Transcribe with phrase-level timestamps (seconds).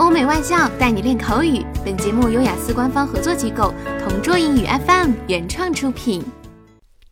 [0.00, 1.62] 欧美外教带你练口语。
[1.84, 6.24] 本节目由雅思官方合作机构同桌英语 FM 原创出品。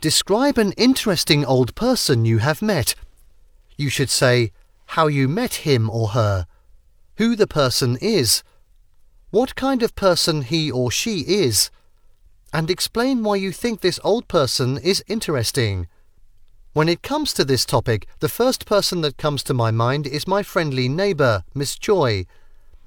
[0.01, 2.93] Describe an interesting old person you have met.
[3.77, 4.53] You should say
[4.97, 6.47] how you met him or her,
[7.19, 8.43] who the person is,
[9.31, 11.69] what kind of person he or she is,
[12.53, 15.89] and explain why you think this old person is interesting.
[16.73, 20.27] When it comes to this topic, the first person that comes to my mind is
[20.27, 22.25] my friendly neighbour, Miss Joy.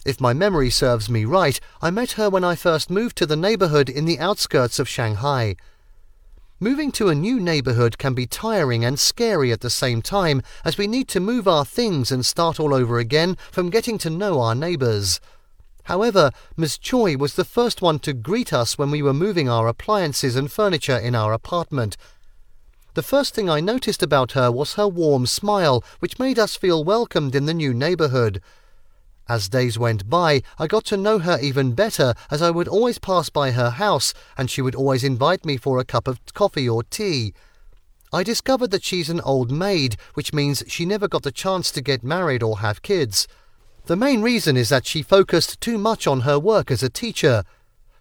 [0.06, 3.34] If my memory serves me right, I met her when I first moved to the
[3.34, 5.56] neighborhood in the outskirts of Shanghai.
[6.60, 10.78] Moving to a new neighborhood can be tiring and scary at the same time as
[10.78, 14.40] we need to move our things and start all over again from getting to know
[14.40, 15.20] our neighbors.
[15.82, 19.66] However, Miss Choi was the first one to greet us when we were moving our
[19.66, 21.96] appliances and furniture in our apartment.
[22.94, 26.84] The first thing I noticed about her was her warm smile, which made us feel
[26.84, 28.40] welcomed in the new neighborhood.
[29.28, 32.98] As days went by, I got to know her even better as I would always
[32.98, 36.68] pass by her house and she would always invite me for a cup of coffee
[36.68, 37.34] or tea.
[38.12, 41.80] I discovered that she's an old maid, which means she never got the chance to
[41.80, 43.26] get married or have kids.
[43.86, 47.42] The main reason is that she focused too much on her work as a teacher.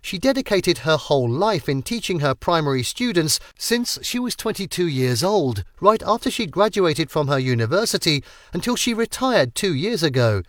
[0.01, 5.23] She dedicated her whole life in teaching her primary students since she was 22 years
[5.23, 8.23] old, right after she graduated from her university
[8.53, 10.43] until she retired two years ago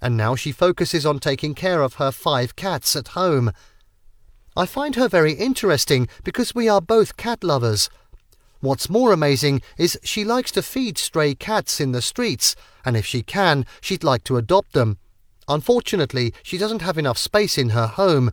[0.00, 3.52] and now she focuses on taking care of her five cats at home.
[4.56, 7.88] I find her very interesting because we are both cat lovers.
[8.60, 13.06] What's more amazing is she likes to feed stray cats in the streets, and if
[13.06, 14.98] she can, she'd like to adopt them.
[15.48, 18.30] Unfortunately, she doesn't have enough space in her home.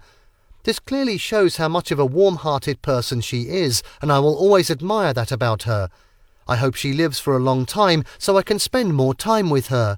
[0.64, 4.36] This clearly shows how much of a warm hearted person she is, and I will
[4.36, 5.90] always admire that about her.
[6.46, 9.68] I hope she lives for a long time so I can spend more time with
[9.68, 9.98] her.